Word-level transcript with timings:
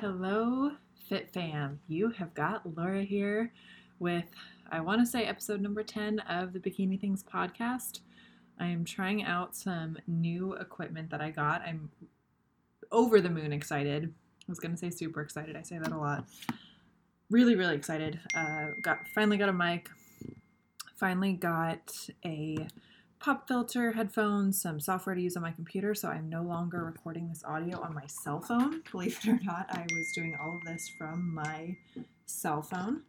Hello, 0.00 0.70
Fit 1.08 1.28
Fam. 1.34 1.80
You 1.88 2.10
have 2.10 2.32
got 2.32 2.62
Laura 2.76 3.02
here 3.02 3.52
with, 3.98 4.26
I 4.70 4.78
want 4.78 5.00
to 5.00 5.06
say, 5.06 5.24
episode 5.24 5.60
number 5.60 5.82
10 5.82 6.20
of 6.20 6.52
the 6.52 6.60
Bikini 6.60 7.00
Things 7.00 7.24
podcast. 7.24 7.98
I 8.60 8.66
am 8.66 8.84
trying 8.84 9.24
out 9.24 9.56
some 9.56 9.98
new 10.06 10.52
equipment 10.52 11.10
that 11.10 11.20
I 11.20 11.32
got. 11.32 11.62
I'm 11.62 11.90
over 12.92 13.20
the 13.20 13.28
moon 13.28 13.52
excited. 13.52 14.04
I 14.04 14.44
was 14.48 14.60
going 14.60 14.70
to 14.70 14.78
say 14.78 14.90
super 14.90 15.20
excited. 15.20 15.56
I 15.56 15.62
say 15.62 15.78
that 15.78 15.90
a 15.90 15.98
lot. 15.98 16.26
Really, 17.28 17.56
really 17.56 17.74
excited. 17.74 18.20
Uh, 18.36 18.66
got 18.80 18.98
finally 19.16 19.36
got 19.36 19.48
a 19.48 19.52
mic. 19.52 19.90
Finally 20.94 21.32
got 21.32 21.92
a 22.24 22.68
pop 23.20 23.48
filter, 23.48 23.92
headphones, 23.92 24.60
some 24.60 24.80
software 24.80 25.14
to 25.14 25.20
use 25.20 25.36
on 25.36 25.42
my 25.42 25.50
computer, 25.50 25.94
so 25.94 26.08
I'm 26.08 26.28
no 26.28 26.42
longer 26.42 26.84
recording 26.84 27.28
this 27.28 27.42
audio 27.44 27.80
on 27.80 27.94
my 27.94 28.06
cell 28.06 28.40
phone. 28.40 28.82
Believe 28.92 29.18
it 29.22 29.28
or 29.28 29.40
not, 29.42 29.66
I 29.70 29.86
was 29.92 30.12
doing 30.12 30.36
all 30.40 30.56
of 30.56 30.64
this 30.64 30.88
from 30.96 31.34
my 31.34 31.76
cell 32.26 32.62
phone. 32.62 33.02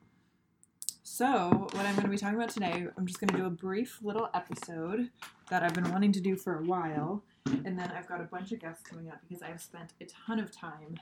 So, 1.04 1.68
what 1.74 1.86
I'm 1.86 1.96
going 1.96 2.06
to 2.06 2.10
be 2.10 2.18
talking 2.18 2.38
about 2.38 2.50
today, 2.50 2.88
I'm 2.98 3.06
just 3.06 3.20
going 3.20 3.30
to 3.30 3.38
do 3.38 3.46
a 3.46 3.52
brief 3.52 4.00
little 4.02 4.30
episode 4.34 5.10
that 5.50 5.64
I've 5.64 5.74
been 5.74 5.92
wanting 5.92 6.12
to 6.14 6.22
do 6.22 6.36
for 6.36 6.60
a 6.60 6.64
while, 6.64 7.24
and 7.46 7.78
then 7.78 7.92
I've 7.96 8.08
got 8.08 8.22
a 8.22 8.26
bunch 8.26 8.52
of 8.52 8.60
guests 8.60 8.84
coming 8.88 9.10
up 9.10 9.20
because 9.28 9.44
I've 9.44 9.62
spent 9.62 9.94
a 10.02 10.06
ton 10.06 10.40
of 10.40 10.52
time 10.52 10.98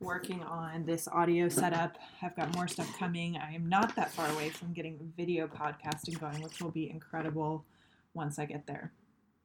working 0.00 0.42
on 0.42 0.84
this 0.84 1.08
audio 1.08 1.48
setup. 1.48 1.96
I've 2.20 2.36
got 2.36 2.54
more 2.54 2.68
stuff 2.68 2.90
coming. 2.98 3.36
I 3.36 3.54
am 3.54 3.68
not 3.68 3.94
that 3.96 4.10
far 4.10 4.28
away 4.30 4.50
from 4.50 4.72
getting 4.72 5.12
video 5.16 5.46
podcasting 5.46 6.18
going, 6.20 6.42
which 6.42 6.60
will 6.60 6.70
be 6.70 6.90
incredible 6.90 7.64
once 8.14 8.38
I 8.38 8.46
get 8.46 8.66
there. 8.66 8.92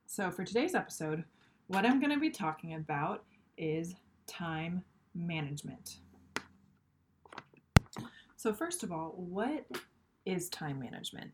So, 0.05 0.31
for 0.31 0.43
today's 0.43 0.75
episode, 0.75 1.23
what 1.67 1.85
I'm 1.85 1.99
going 1.99 2.13
to 2.13 2.19
be 2.19 2.29
talking 2.29 2.73
about 2.75 3.23
is 3.57 3.95
time 4.25 4.83
management. 5.13 5.97
So, 8.35 8.53
first 8.53 8.83
of 8.83 8.91
all, 8.91 9.13
what 9.17 9.65
is 10.25 10.49
time 10.49 10.79
management? 10.79 11.31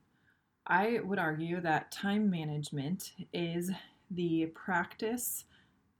I 0.67 0.99
would 1.03 1.19
argue 1.19 1.61
that 1.61 1.91
time 1.91 2.29
management 2.29 3.13
is 3.31 3.71
the 4.11 4.47
practice 4.47 5.45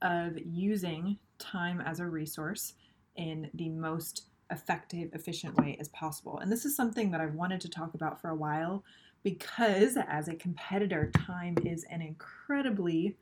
of 0.02 0.38
using 0.44 1.18
time 1.38 1.80
as 1.80 2.00
a 2.00 2.06
resource 2.06 2.74
in 3.16 3.50
the 3.54 3.68
most 3.68 4.26
effective, 4.50 5.10
efficient 5.12 5.56
way 5.56 5.76
as 5.80 5.88
possible. 5.88 6.38
And 6.38 6.50
this 6.50 6.64
is 6.64 6.76
something 6.76 7.10
that 7.10 7.20
I've 7.20 7.34
wanted 7.34 7.60
to 7.62 7.68
talk 7.68 7.94
about 7.94 8.20
for 8.20 8.30
a 8.30 8.36
while 8.36 8.84
because 9.26 9.98
as 10.06 10.28
a 10.28 10.36
competitor, 10.36 11.10
time 11.10 11.56
is 11.64 11.84
an 11.90 12.00
incredibly 12.00 13.16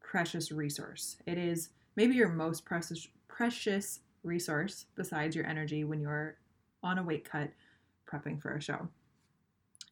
precious 0.00 0.52
resource. 0.52 1.16
It 1.26 1.36
is 1.36 1.70
maybe 1.96 2.14
your 2.14 2.28
most 2.28 2.64
precious 2.64 3.08
precious 3.26 3.98
resource 4.22 4.86
besides 4.94 5.34
your 5.34 5.46
energy 5.46 5.82
when 5.82 6.00
you're 6.00 6.36
on 6.84 6.98
a 6.98 7.02
weight 7.02 7.28
cut 7.28 7.50
prepping 8.08 8.40
for 8.40 8.54
a 8.54 8.62
show. 8.62 8.86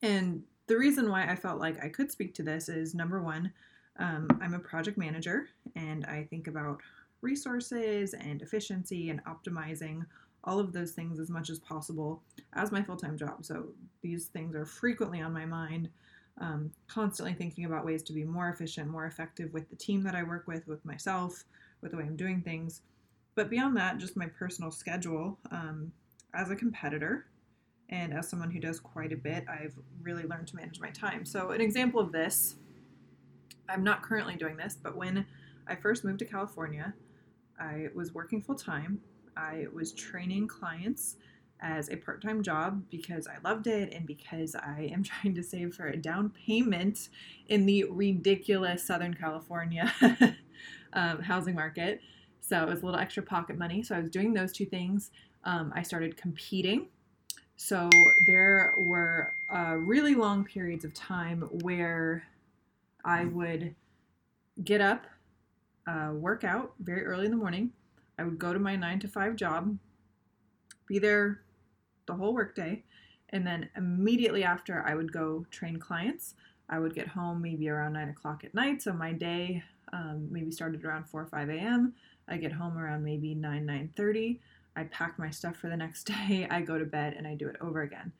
And 0.03 0.45
the 0.69 0.79
reason 0.79 1.11
why 1.11 1.29
I 1.29 1.35
felt 1.35 1.59
like 1.59 1.83
I 1.85 1.89
could 1.89 2.13
speak 2.13 2.33
to 2.35 2.45
this 2.45 2.69
is 2.69 2.95
number 2.95 3.21
one, 3.21 3.53
um, 3.99 4.29
I'm 4.41 4.55
a 4.55 4.61
project 4.61 4.97
manager 4.97 5.49
and 5.75 6.05
I 6.05 6.29
think 6.31 6.47
about 6.47 6.81
resources 7.23 8.15
and 8.15 8.41
efficiency 8.41 9.11
and 9.11 9.21
optimizing 9.25 10.07
all 10.47 10.61
of 10.61 10.73
those 10.73 10.93
things 10.93 11.19
as 11.19 11.29
much 11.29 11.51
as 11.51 11.59
possible 11.59 12.23
as 12.55 12.71
my 12.71 12.83
full 12.83 12.97
time 12.97 13.19
job. 13.19 13.45
So 13.45 13.67
these 14.03 14.27
things 14.27 14.55
are 14.55 14.65
frequently 14.65 15.21
on 15.21 15.33
my 15.33 15.45
mind, 15.45 15.89
um, 16.41 16.71
constantly 16.87 17.35
thinking 17.35 17.65
about 17.65 17.85
ways 17.85 18.03
to 18.05 18.13
be 18.13 18.25
more 18.25 18.49
efficient, 18.49 18.89
more 18.89 19.07
effective 19.07 19.53
with 19.53 19.69
the 19.69 19.77
team 19.77 20.03
that 20.05 20.15
I 20.15 20.23
work 20.23 20.47
with, 20.47 20.67
with 20.69 20.85
myself, 20.85 21.45
with 21.81 21.91
the 21.91 21.97
way 21.97 22.05
I'm 22.05 22.17
doing 22.17 22.41
things. 22.43 22.83
But 23.35 23.51
beyond 23.51 23.77
that, 23.77 23.99
just 23.99 24.17
my 24.17 24.27
personal 24.27 24.71
schedule 24.71 25.39
um, 25.51 25.93
as 26.33 26.51
a 26.51 26.57
competitor 26.57 27.27
and 27.89 28.15
as 28.15 28.29
someone 28.29 28.51
who 28.51 28.61
does 28.61 28.81
quite 28.81 29.13
a 29.13 29.17
bit, 29.17 29.45
I've 29.49 29.75
really 30.03 30.25
learned 30.25 30.49
to 30.49 30.57
manage 30.57 30.81
my 30.81 30.91
time. 30.91 31.25
So, 31.25 31.51
an 31.51 31.61
example 31.61 32.01
of 32.01 32.11
this, 32.11 32.57
I'm 33.69 33.85
not 33.85 34.03
currently 34.03 34.35
doing 34.35 34.57
this, 34.57 34.77
but 34.81 34.97
when 34.97 35.27
I 35.69 35.77
first 35.77 36.05
moved 36.05 36.19
to 36.21 36.25
California, 36.25 36.95
I 37.61 37.89
was 37.95 38.13
working 38.13 38.43
full 38.43 38.57
time 38.57 39.01
I 39.37 39.67
was 39.73 39.93
training 39.93 40.49
clients 40.49 41.17
as 41.61 41.89
a 41.89 41.97
part 41.97 42.23
time 42.23 42.43
job 42.43 42.83
because 42.91 43.27
I 43.27 43.37
loved 43.47 43.67
it 43.67 43.93
and 43.93 44.07
because 44.07 44.55
I 44.55 44.91
am 44.93 45.03
trying 45.03 45.35
to 45.35 45.43
save 45.43 45.75
for 45.75 45.89
a 45.89 45.97
down 45.97 46.31
payment 46.47 47.09
in 47.49 47.67
the 47.67 47.85
ridiculous 47.85 48.85
Southern 48.85 49.15
California 49.15 49.93
um, 50.93 51.23
housing 51.23 51.55
market. 51.55 52.01
So 52.41 52.63
it 52.63 52.69
was 52.69 52.83
a 52.83 52.87
little 52.87 53.01
extra 53.01 53.23
pocket 53.23 53.59
money. 53.59 53.83
So 53.83 53.97
I 53.97 54.01
was 54.01 54.11
doing 54.11 54.33
those 54.33 54.53
two 54.53 54.67
things. 54.67 55.11
Um, 55.45 55.73
I 55.75 55.83
started 55.83 56.17
competing. 56.17 56.87
So 57.57 57.89
there 58.27 58.75
were 58.79 59.33
uh, 59.53 59.77
really 59.77 60.15
long 60.15 60.45
periods 60.45 60.85
of 60.85 60.93
time 60.95 61.43
where 61.63 62.25
I 63.05 63.25
would 63.25 63.75
get 64.63 64.81
up, 64.81 65.07
uh, 65.87 66.13
work 66.13 66.45
out 66.45 66.75
very 66.81 67.05
early 67.05 67.25
in 67.25 67.31
the 67.31 67.37
morning, 67.37 67.73
I 68.19 68.25
would 68.25 68.39
go 68.39 68.53
to 68.53 68.59
my 68.59 68.77
nine 68.77 68.99
to 69.01 69.09
five 69.09 69.37
job, 69.37 69.77
be 70.87 70.99
there 70.99 71.43
the 72.07 72.15
whole 72.15 72.35
workday, 72.35 72.83
and 73.31 73.47
then 73.47 73.69
immediately 73.77 74.45
after 74.45 74.83
I 74.87 74.95
would 74.95 75.13
go 75.13 75.47
train 75.51 75.79
clients. 75.79 76.35
I 76.69 76.79
would 76.79 76.95
get 76.95 77.09
home 77.09 77.43
maybe 77.43 77.69
around 77.69 77.93
nine 77.93 78.09
o'clock 78.09 78.45
at 78.45 78.55
night. 78.55 78.83
So 78.83 78.93
my 78.93 79.13
day 79.13 79.63
um, 79.93 80.29
maybe 80.31 80.51
started 80.51 80.85
around 80.85 81.09
four 81.09 81.23
or 81.23 81.27
five 81.27 81.49
a.m. 81.49 81.95
I 82.29 82.39
get 82.39 82.53
home 82.53 82.77
around 82.77 83.05
maybe 83.05 83.35
nine 83.35 83.67
nine 83.67 83.93
thirty. 83.97 84.41
I 84.75 84.85
pack 84.85 85.19
my 85.19 85.31
stuff 85.31 85.57
for 85.57 85.69
the 85.69 85.77
next 85.77 86.05
day. 86.29 86.47
I 86.51 86.61
go 86.61 86.79
to 86.79 86.85
bed 86.85 87.15
and 87.17 87.27
I 87.27 87.35
do 87.35 87.49
it 87.49 87.57
over 87.61 87.83
again. 87.83 88.13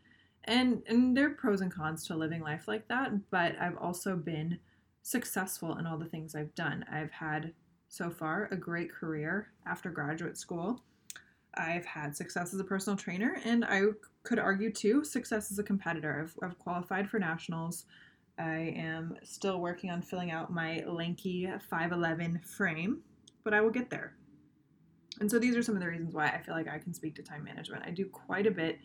And 0.45 0.83
and 0.89 1.17
there 1.17 1.27
are 1.27 1.31
pros 1.31 1.61
and 1.61 1.73
cons 1.73 2.07
to 2.07 2.17
living 2.17 2.43
life 2.43 2.69
like 2.69 2.87
that. 2.89 3.31
But 3.31 3.57
I've 3.61 3.77
also 3.79 4.17
been 4.17 4.59
successful 5.03 5.77
in 5.79 5.87
all 5.87 5.99
the 5.99 6.07
things 6.07 6.35
I've 6.35 6.55
done. 6.55 6.85
I've 6.91 7.13
had 7.13 7.53
so 7.89 8.11
far, 8.11 8.49
a 8.51 8.57
great 8.57 8.93
career 8.93 9.49
after 9.67 9.91
graduate 9.91 10.37
school. 10.37 10.83
I've 11.55 11.87
had 11.87 12.17
success 12.17 12.53
as 12.53 12.61
a 12.61 12.65
personal 12.65 12.97
trainer, 12.97 13.39
and 13.45 13.65
I 13.65 13.83
could 14.23 14.39
argue 14.39 14.71
too 14.71 15.05
success 15.05 15.51
as 15.51 15.59
a 15.59 15.63
competitor. 15.63 16.23
I've, 16.23 16.37
I've 16.43 16.59
qualified 16.59 17.09
for 17.09 17.19
nationals. 17.19 17.87
I 18.39 18.75
am 18.77 19.17
still 19.23 19.61
working 19.61 19.91
on 19.91 20.03
filling 20.03 20.31
out 20.31 20.53
my 20.53 20.85
lanky 20.87 21.49
5'11 21.73 22.45
frame, 22.45 23.01
but 23.45 23.55
I 23.55 23.63
will 23.63 23.71
get 23.71 23.89
there. 23.89 24.15
And 25.21 25.31
so 25.31 25.39
these 25.39 25.57
are 25.57 25.63
some 25.63 25.75
of 25.75 25.81
the 25.81 25.89
reasons 25.89 26.15
why 26.15 26.27
I 26.29 26.43
feel 26.43 26.55
like 26.55 26.69
I 26.69 26.79
can 26.79 26.93
speak 26.93 27.15
to 27.15 27.23
time 27.23 27.45
management. 27.45 27.85
I 27.87 27.91
do 27.91 28.05
quite 28.05 28.47
a 28.47 28.51
bit 28.51 28.79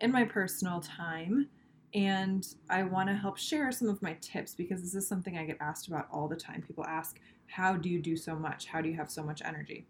in 0.00 0.12
my 0.12 0.24
personal 0.24 0.80
time, 0.80 1.48
and 1.94 2.46
I 2.68 2.82
want 2.82 3.08
to 3.08 3.14
help 3.14 3.38
share 3.38 3.72
some 3.72 3.88
of 3.88 4.02
my 4.02 4.18
tips 4.20 4.54
because 4.54 4.82
this 4.82 4.94
is 4.94 5.08
something 5.08 5.38
I 5.38 5.46
get 5.46 5.56
asked 5.60 5.88
about 5.88 6.08
all 6.12 6.28
the 6.28 6.36
time. 6.36 6.62
People 6.66 6.84
ask, 6.84 7.18
how 7.46 7.76
do 7.76 7.88
you 7.88 8.00
do 8.00 8.16
so 8.16 8.34
much? 8.34 8.66
How 8.66 8.80
do 8.80 8.88
you 8.88 8.96
have 8.96 9.10
so 9.10 9.22
much 9.22 9.42
energy? 9.44 9.86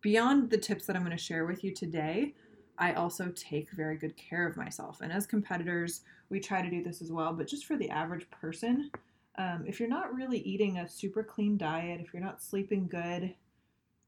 Beyond 0.00 0.50
the 0.50 0.58
tips 0.58 0.86
that 0.86 0.96
I'm 0.96 1.04
going 1.04 1.16
to 1.16 1.22
share 1.22 1.46
with 1.46 1.62
you 1.62 1.72
today, 1.72 2.34
I 2.78 2.94
also 2.94 3.32
take 3.36 3.70
very 3.70 3.96
good 3.96 4.16
care 4.16 4.46
of 4.46 4.56
myself. 4.56 5.00
And 5.00 5.12
as 5.12 5.26
competitors, 5.26 6.00
we 6.30 6.40
try 6.40 6.62
to 6.62 6.70
do 6.70 6.82
this 6.82 7.02
as 7.02 7.12
well. 7.12 7.32
But 7.32 7.46
just 7.46 7.66
for 7.66 7.76
the 7.76 7.90
average 7.90 8.28
person, 8.30 8.90
um, 9.38 9.64
if 9.66 9.78
you're 9.78 9.88
not 9.88 10.14
really 10.14 10.38
eating 10.38 10.78
a 10.78 10.88
super 10.88 11.22
clean 11.22 11.56
diet, 11.56 12.00
if 12.00 12.12
you're 12.12 12.22
not 12.22 12.42
sleeping 12.42 12.88
good, 12.88 13.34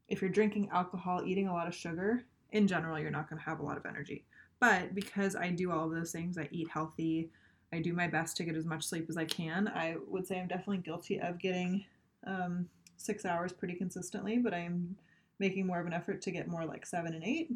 if 0.09 0.21
you're 0.21 0.31
drinking 0.31 0.71
alcohol, 0.73 1.23
eating 1.25 1.49
a 1.49 1.53
lot 1.53 1.69
of 1.69 1.75
sugar, 1.75 2.25
in 2.51 2.67
general, 2.67 2.99
you're 2.99 3.11
not 3.11 3.29
going 3.29 3.39
to 3.39 3.49
have 3.49 3.61
a 3.61 3.65
lot 3.65 3.77
of 3.77 3.87
energy. 3.87 4.25
But 4.61 4.95
because 4.95 5.37
I 5.37 5.51
do 5.51 5.71
all 5.71 5.87
of 5.87 5.95
those 5.95 6.13
things, 6.13 6.39
I 6.39 6.49
eat 6.51 6.69
healthy, 6.69 7.31
I 7.73 7.81
do 7.81 7.93
my 7.93 8.07
best 8.07 8.37
to 8.37 8.45
get 8.45 8.57
as 8.57 8.65
much 8.65 8.85
sleep 8.85 9.07
as 9.09 9.17
I 9.17 9.25
can. 9.25 9.69
I 9.69 9.97
would 10.07 10.27
say 10.27 10.39
I'm 10.39 10.47
definitely 10.47 10.79
guilty 10.79 11.21
of 11.21 11.39
getting 11.39 11.85
um, 12.27 12.67
six 12.97 13.25
hours 13.25 13.53
pretty 13.53 13.75
consistently, 13.75 14.39
but 14.39 14.55
I'm 14.55 14.97
making 15.39 15.67
more 15.67 15.81
of 15.81 15.87
an 15.87 15.93
effort 15.93 16.23
to 16.23 16.31
get 16.31 16.49
more 16.49 16.65
like 16.65 16.87
seven 16.87 17.15
and 17.15 17.25
eight. 17.25 17.51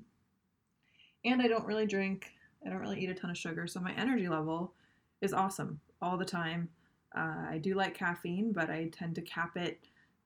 And 1.24 1.42
I 1.42 1.48
don't 1.48 1.66
really 1.66 1.86
drink, 1.86 2.30
I 2.64 2.70
don't 2.70 2.80
really 2.80 3.00
eat 3.00 3.10
a 3.10 3.14
ton 3.14 3.30
of 3.30 3.36
sugar, 3.36 3.66
so 3.66 3.80
my 3.80 3.92
energy 3.92 4.28
level 4.28 4.74
is 5.20 5.32
awesome 5.32 5.80
all 6.00 6.16
the 6.16 6.24
time. 6.24 6.68
Uh, 7.16 7.46
I 7.50 7.60
do 7.62 7.74
like 7.74 7.94
caffeine, 7.94 8.52
but 8.52 8.70
I 8.70 8.90
tend 8.92 9.14
to 9.16 9.22
cap 9.22 9.56
it 9.56 9.80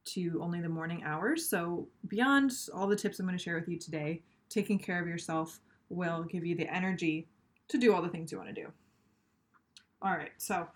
to 0.05 0.41
only 0.43 0.61
the 0.61 0.69
morning 0.69 1.03
hours. 1.05 1.49
So, 1.49 1.87
beyond 2.09 2.53
all 2.75 2.89
the 2.89 2.97
tips 2.97 3.21
I'm 3.21 3.27
going 3.27 3.39
to 3.39 3.43
share 3.43 3.55
with 3.55 3.69
you 3.69 3.79
today, 3.79 4.23
taking 4.49 4.79
care 4.79 5.01
of 5.01 5.07
yourself 5.07 5.61
will 5.89 6.25
give 6.25 6.45
you 6.45 6.57
the 6.57 6.73
energy 6.75 7.29
to 7.69 7.79
do 7.79 7.95
all 7.95 8.03
the 8.03 8.09
things 8.09 8.33
you 8.33 8.39
want 8.39 8.55
to 8.55 8.63
do. 8.63 8.73
All 10.03 10.13
right, 10.13 10.33
so 10.39 10.67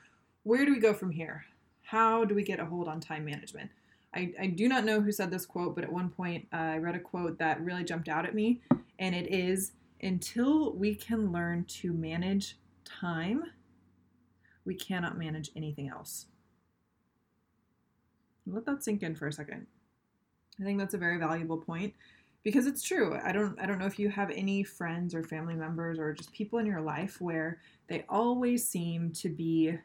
where 0.45 0.65
do 0.65 0.73
we 0.73 0.79
go 0.79 0.95
from 0.95 1.11
here? 1.11 1.45
How 1.87 2.25
do 2.25 2.35
we 2.35 2.43
get 2.43 2.59
a 2.59 2.65
hold 2.65 2.89
on 2.89 2.99
time 2.99 3.25
management? 3.25 3.71
I, 4.13 4.33
I 4.41 4.47
do 4.49 4.67
not 4.67 4.85
know 4.85 5.01
who 5.01 5.13
said 5.13 5.31
this 5.31 5.47
quote, 5.47 5.77
but 5.77 5.85
at 5.85 5.93
one 5.93 6.11
point 6.11 6.49
uh, 6.53 6.57
I 6.57 6.79
read 6.79 6.97
a 6.97 7.01
quote 7.01 7.39
that 7.39 7.61
really 7.61 7.85
jumped 7.85 8.09
out 8.09 8.27
at 8.27 8.35
me, 8.35 8.61
and 8.99 9.15
it 9.15 9.33
is 9.33 9.71
Until 10.03 10.73
we 10.73 10.97
can 10.97 11.31
learn 11.31 11.65
to 11.65 11.93
manage 11.93 12.59
time, 12.85 13.45
we 14.65 14.75
cannot 14.75 15.17
manage 15.17 15.51
anything 15.55 15.89
else. 15.89 16.27
Let 18.47 18.67
that 18.67 18.83
sink 18.83 19.03
in 19.03 19.15
for 19.15 19.29
a 19.29 19.33
second. 19.33 19.67
I 20.61 20.65
think 20.65 20.79
that's 20.79 20.95
a 20.95 20.99
very 20.99 21.19
valuable 21.19 21.59
point 21.59 21.95
because 22.43 22.67
it's 22.67 22.83
true. 22.83 23.19
I 23.25 23.31
don't 23.33 23.59
I 23.61 23.67
don't 23.67 23.79
know 23.79 23.87
if 23.87 23.99
you 23.99 24.09
have 24.11 24.31
any 24.31 24.65
friends 24.65 25.15
or 25.15 25.23
family 25.23 25.55
members 25.55 25.99
or 25.99 26.13
just 26.13 26.33
people 26.33 26.59
in 26.59 26.67
your 26.67 26.81
life 26.81 27.21
where 27.21 27.61
they 27.89 28.05
always 28.09 28.67
seem 28.67 29.13
to 29.13 29.29
be 29.29 29.79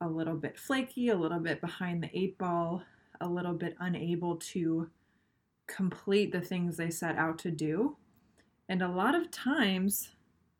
a 0.00 0.08
little 0.08 0.34
bit 0.36 0.58
flaky, 0.58 1.08
a 1.08 1.16
little 1.16 1.38
bit 1.38 1.60
behind 1.60 2.02
the 2.02 2.10
eight 2.18 2.36
ball, 2.38 2.82
a 3.20 3.28
little 3.28 3.54
bit 3.54 3.76
unable 3.80 4.36
to 4.36 4.90
complete 5.66 6.32
the 6.32 6.40
things 6.40 6.76
they 6.76 6.90
set 6.90 7.16
out 7.16 7.38
to 7.38 7.50
do. 7.50 7.96
And 8.68 8.82
a 8.82 8.88
lot 8.88 9.14
of 9.14 9.30
times 9.30 10.10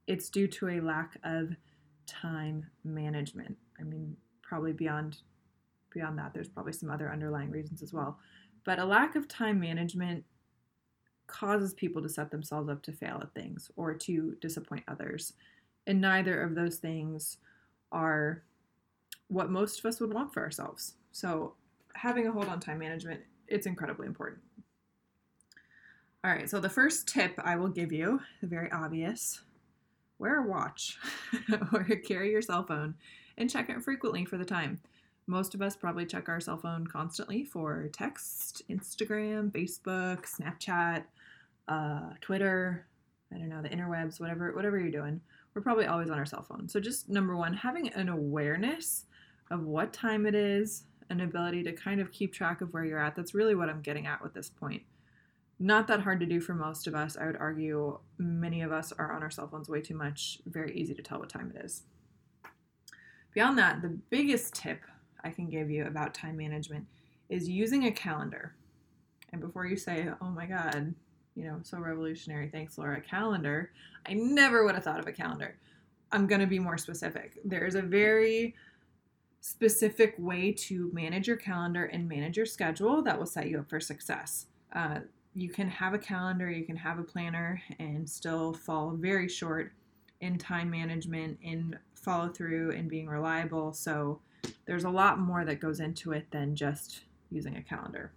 it's 0.06 0.31
due 0.31 0.47
to 0.49 0.69
a 0.69 0.81
lack 0.81 1.19
of 1.25 1.50
time 2.06 2.67
management. 2.85 3.56
I 3.79 3.83
mean, 3.83 4.17
probably 4.43 4.73
beyond 4.73 5.19
beyond 5.93 6.19
that 6.19 6.35
there's 6.35 6.49
probably 6.49 6.75
some 6.75 6.91
other 6.91 7.11
underlying 7.11 7.50
reasons 7.50 7.83
as 7.83 7.93
well. 7.93 8.19
But 8.65 8.79
a 8.79 8.85
lack 8.85 9.17
of 9.17 9.29
time 9.29 9.59
management 9.59 10.25
causes 11.27 11.75
people 11.75 12.03
to 12.03 12.09
set 12.09 12.31
themselves 12.31 12.69
up 12.69 12.83
to 12.83 12.93
fail 12.93 13.19
at 13.23 13.35
things 13.35 13.71
or 13.77 13.94
to 13.94 14.37
disappoint 14.41 14.85
others. 14.88 15.33
And 15.87 16.00
neither 16.00 16.43
of 16.43 16.55
those 16.55 16.77
things 16.77 17.38
are 17.93 18.43
what 19.28 19.50
most 19.50 19.78
of 19.78 19.87
us 19.87 20.00
would 20.00 20.12
want 20.12 20.32
for 20.32 20.43
ourselves. 20.43 20.94
So, 21.12 21.55
having 21.94 22.26
a 22.26 22.32
hold 22.32 22.46
on 22.46 22.61
time 22.61 22.78
management, 22.78 23.20
it's 23.49 23.67
incredibly 23.67 24.06
important. 24.06 24.43
All 26.25 26.31
right, 26.31 26.50
so 26.50 26.61
the 26.61 26.69
first 26.69 27.06
tip 27.06 27.32
I 27.38 27.56
will 27.56 27.69
give 27.69 27.93
you, 27.93 28.20
the 28.40 28.49
very 28.49 28.70
obvious, 28.73 29.40
wear 30.19 30.40
a 30.40 30.49
watch 30.49 30.99
or 31.73 31.84
carry 31.84 32.32
your 32.32 32.43
cell 32.43 32.64
phone 32.64 32.94
and 33.38 33.50
check 33.50 33.69
it 33.70 33.82
frequently 33.82 34.25
for 34.25 34.37
the 34.37 34.44
time. 34.44 34.81
Most 35.26 35.55
of 35.55 35.62
us 35.62 35.76
probably 35.76 36.06
check 36.06 36.28
our 36.28 36.40
cell 36.40 36.56
phone 36.56 36.87
constantly 36.87 37.44
for 37.44 37.88
text, 37.93 38.62
Instagram, 38.70 39.50
Facebook, 39.50 40.25
Snapchat, 40.25 41.05
uh, 41.69 42.11
Twitter, 42.20 42.87
I 43.34 43.38
don't 43.38 43.49
know, 43.49 43.62
the 43.62 43.69
interwebs, 43.69 44.20
whatever, 44.20 44.52
whatever 44.52 44.78
you're 44.78 44.90
doing. 44.90 45.20
We're 45.55 45.62
probably 45.62 45.87
always 45.87 46.11
on 46.11 46.19
our 46.19 46.26
cell 46.26 46.43
phone. 46.43 46.69
So 46.69 46.78
just 46.81 47.08
number 47.08 47.37
one, 47.37 47.55
having 47.55 47.88
an 47.90 48.08
awareness 48.08 49.05
of 49.51 49.65
what 49.65 49.93
time 49.93 50.27
it 50.27 50.35
is, 50.35 50.85
an 51.11 51.21
ability 51.21 51.63
to 51.63 51.73
kind 51.73 52.01
of 52.01 52.13
keep 52.13 52.33
track 52.33 52.61
of 52.61 52.73
where 52.73 52.85
you're 52.85 53.03
at. 53.03 53.15
That's 53.15 53.35
really 53.35 53.55
what 53.55 53.69
I'm 53.69 53.81
getting 53.81 54.07
at 54.07 54.23
with 54.23 54.35
this 54.35 54.51
point. 54.51 54.83
Not 55.59 55.87
that 55.87 56.01
hard 56.01 56.21
to 56.21 56.27
do 56.27 56.41
for 56.41 56.55
most 56.55 56.87
of 56.87 56.95
us. 56.95 57.17
I 57.17 57.27
would 57.27 57.37
argue 57.37 57.99
many 58.19 58.63
of 58.63 58.73
us 58.73 58.93
are 58.93 59.13
on 59.13 59.23
our 59.23 59.31
cell 59.31 59.49
phones 59.49 59.69
way 59.69 59.81
too 59.81 59.95
much. 59.97 60.41
Very 60.47 60.77
easy 60.77 60.95
to 60.95 61.03
tell 61.03 61.19
what 61.19 61.31
time 61.31 61.53
it 61.55 61.65
is. 61.65 61.85
Beyond 63.33 63.59
that, 63.59 63.83
the 63.83 63.99
biggest 64.11 64.55
tip 64.55 64.83
I 65.25 65.31
can 65.31 65.49
give 65.49 65.71
you 65.71 65.87
about 65.87 66.15
time 66.15 66.37
management 66.37 66.87
is 67.29 67.49
using 67.49 67.85
a 67.85 67.93
calendar. 67.93 68.55
And 69.33 69.41
before 69.41 69.67
you 69.67 69.77
say, 69.77 70.09
oh 70.21 70.31
my 70.31 70.47
God, 70.47 70.95
you 71.35 71.45
know, 71.45 71.61
so 71.63 71.79
revolutionary, 71.79 72.49
thanks, 72.49 72.79
Laura, 72.79 73.01
calendar, 73.01 73.71
I 74.07 74.15
never 74.15 74.65
would 74.65 74.75
have 74.75 74.85
thought 74.85 75.01
of 75.01 75.07
a 75.07 75.13
calendar. 75.13 75.57
I'm 76.13 76.27
going 76.27 76.41
to 76.41 76.47
be 76.47 76.59
more 76.59 76.79
specific. 76.79 77.39
There 77.45 77.67
is 77.67 77.75
a 77.75 77.83
very 77.83 78.55
specific 79.47 80.13
way 80.19 80.51
to 80.51 80.91
manage 80.93 81.29
your 81.29 81.37
calendar 81.37 81.85
and 81.85 82.09
manage 82.09 82.37
your 82.37 82.47
schedule 82.47 83.01
that 83.01 83.17
will 83.17 83.27
set 83.27 83.49
you 83.49 83.61
up 83.61 83.71
for 83.71 83.79
success. 83.79 84.47
Uh, 84.73 84.99
you 85.35 85.49
can 85.49 85.69
have 85.69 85.95
a 85.95 85.99
calendar, 85.99 86.51
you 86.51 86.65
can 86.65 86.75
have 86.75 86.99
a 86.99 87.05
planner, 87.05 87.63
and 87.79 88.09
still 88.11 88.53
fall 88.53 88.91
very 88.91 89.29
short 89.29 89.73
in 90.21 90.37
time 90.37 90.69
management, 90.69 91.39
in 91.43 91.79
follow 91.95 92.29
through, 92.29 92.73
and 92.73 92.91
being 92.91 93.07
reliable. 93.07 93.73
So, 93.73 94.21
there's 94.67 94.85
a 94.85 94.91
lot 94.91 95.21
more 95.21 95.45
that 95.45 95.61
goes 95.61 95.79
into 95.79 96.11
it 96.11 96.27
than 96.33 96.57
just 96.57 97.03
using 97.31 97.57
a 97.57 97.63
calendar. 97.63 98.13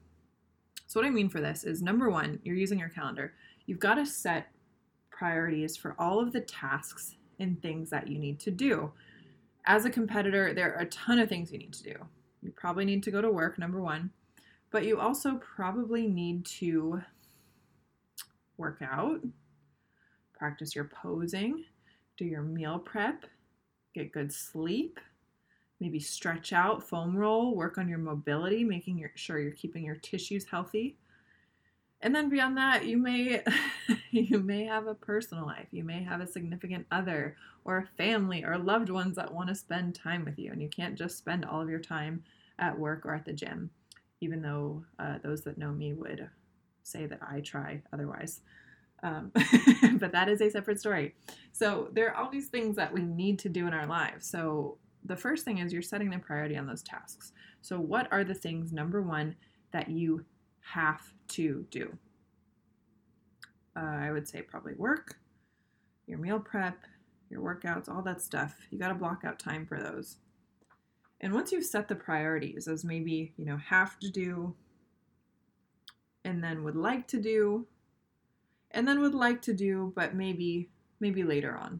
So, 0.87 0.99
what 0.99 1.05
I 1.05 1.11
mean 1.11 1.29
for 1.29 1.41
this 1.41 1.63
is 1.63 1.83
number 1.83 2.09
one, 2.09 2.39
you're 2.43 2.55
using 2.55 2.79
your 2.79 2.89
calendar. 2.89 3.33
You've 3.67 3.79
got 3.79 3.95
to 3.95 4.05
set 4.05 4.47
priorities 5.11 5.77
for 5.77 5.95
all 5.99 6.19
of 6.19 6.33
the 6.33 6.41
tasks 6.41 7.15
and 7.39 7.61
things 7.61 7.91
that 7.91 8.07
you 8.07 8.17
need 8.17 8.39
to 8.39 8.51
do 8.51 8.91
as 9.65 9.85
a 9.85 9.89
competitor, 9.89 10.53
there 10.53 10.75
are 10.75 10.81
a 10.81 10.85
ton 10.87 11.19
of 11.19 11.29
things 11.29 11.51
you 11.51 11.57
need 11.57 11.73
to 11.73 11.83
do. 11.83 11.95
You 12.41 12.51
probably 12.51 12.85
need 12.85 13.03
to 13.03 13.11
go 13.11 13.21
to 13.21 13.29
work, 13.29 13.59
number 13.59 13.81
one, 13.81 14.11
but 14.71 14.85
you 14.85 14.99
also 14.99 15.35
probably 15.55 16.07
need 16.07 16.45
to 16.45 17.01
work 18.57 18.81
out, 18.81 19.19
practice 20.33 20.75
your 20.75 20.85
posing, 20.85 21.65
do 22.17 22.25
your 22.25 22.41
meal 22.41 22.79
prep, 22.79 23.25
get 23.93 24.11
good 24.11 24.31
sleep, 24.31 24.99
maybe 25.79 25.99
stretch 25.99 26.53
out, 26.53 26.87
foam 26.87 27.15
roll, 27.15 27.55
work 27.55 27.77
on 27.77 27.87
your 27.87 27.97
mobility, 27.97 28.63
making 28.63 28.97
your, 28.97 29.11
sure 29.15 29.39
you're 29.39 29.51
keeping 29.51 29.83
your 29.83 29.95
tissues 29.95 30.45
healthy. 30.45 30.97
And 32.01 32.15
then 32.15 32.29
beyond 32.29 32.57
that, 32.57 32.85
you 32.85 32.97
may 32.97 33.43
you 34.11 34.39
may 34.39 34.65
have 34.65 34.87
a 34.87 34.95
personal 34.95 35.45
life. 35.45 35.67
You 35.71 35.83
may 35.83 36.03
have 36.03 36.21
a 36.21 36.27
significant 36.27 36.85
other 36.91 37.35
or 37.65 37.77
a 37.77 37.97
family 37.97 38.43
or 38.43 38.57
loved 38.57 38.89
ones 38.89 39.15
that 39.17 39.33
want 39.33 39.49
to 39.49 39.55
spend 39.55 39.95
time 39.95 40.23
with 40.25 40.39
you 40.39 40.51
and 40.51 40.61
you 40.61 40.69
can't 40.69 40.97
just 40.97 41.17
spend 41.17 41.45
all 41.45 41.61
of 41.61 41.69
your 41.69 41.79
time 41.79 42.23
at 42.57 42.77
work 42.77 43.05
or 43.05 43.13
at 43.13 43.25
the 43.25 43.33
gym. 43.33 43.69
Even 44.21 44.41
though 44.41 44.83
uh, 44.97 45.17
those 45.23 45.41
that 45.41 45.57
know 45.57 45.71
me 45.71 45.93
would 45.93 46.29
say 46.83 47.05
that 47.05 47.19
I 47.21 47.41
try 47.41 47.81
otherwise. 47.93 48.41
Um, 49.03 49.31
but 49.99 50.11
that 50.11 50.27
is 50.29 50.41
a 50.41 50.49
separate 50.49 50.79
story. 50.79 51.15
So 51.51 51.89
there 51.93 52.09
are 52.09 52.15
all 52.15 52.29
these 52.29 52.47
things 52.47 52.75
that 52.75 52.93
we 52.93 53.01
need 53.01 53.39
to 53.39 53.49
do 53.49 53.67
in 53.67 53.73
our 53.73 53.85
lives. 53.85 54.25
So 54.25 54.77
the 55.05 55.15
first 55.15 55.45
thing 55.45 55.59
is 55.59 55.71
you're 55.71 55.81
setting 55.81 56.09
the 56.09 56.19
priority 56.19 56.57
on 56.57 56.67
those 56.67 56.83
tasks. 56.83 57.31
So 57.61 57.79
what 57.79 58.11
are 58.11 58.23
the 58.23 58.33
things 58.33 58.73
number 58.73 59.01
one 59.01 59.35
that 59.71 59.89
you 59.89 60.25
have 60.61 61.01
to 61.29 61.65
do? 61.71 61.97
Uh, 63.75 63.79
I 63.79 64.11
would 64.11 64.27
say 64.27 64.41
probably 64.41 64.73
work, 64.73 65.17
your 66.07 66.17
meal 66.17 66.39
prep, 66.39 66.77
your 67.29 67.41
workouts, 67.41 67.87
all 67.87 68.01
that 68.01 68.21
stuff. 68.21 68.55
You 68.71 68.79
got 68.79 68.89
to 68.89 68.95
block 68.95 69.23
out 69.23 69.39
time 69.39 69.65
for 69.65 69.79
those. 69.79 70.17
And 71.21 71.33
once 71.33 71.51
you've 71.51 71.65
set 71.65 71.87
the 71.87 71.95
priorities 71.95 72.67
as 72.67 72.83
maybe, 72.83 73.33
you 73.37 73.45
know, 73.45 73.57
have 73.57 73.99
to 73.99 74.09
do, 74.09 74.55
and 76.23 76.43
then 76.43 76.63
would 76.63 76.75
like 76.75 77.07
to 77.09 77.21
do, 77.21 77.67
and 78.71 78.87
then 78.87 79.01
would 79.01 79.15
like 79.15 79.41
to 79.43 79.53
do, 79.53 79.93
but 79.95 80.15
maybe, 80.15 80.69
maybe 80.99 81.23
later 81.23 81.57
on. 81.57 81.79